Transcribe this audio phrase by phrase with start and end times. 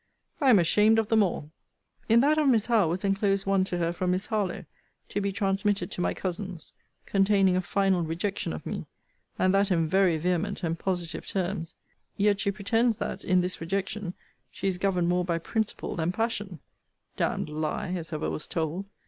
[0.39, 1.51] I am ashamed of them all.
[1.79, 2.17] * See Letter LV.
[2.17, 2.17] of this volume.
[2.17, 4.65] In that of Miss Howe was enclosed one to her from Miss Harlowe,*
[5.09, 6.73] to be transmitted to my cousins,
[7.05, 8.87] containing a final rejection of me;
[9.37, 11.75] and that in very vehement and positive terms;
[12.17, 14.15] yet she pretends that, in this rejection,
[14.49, 16.61] she is governed more by principle than passion
[17.15, 18.85] [D d lie, as ever was told!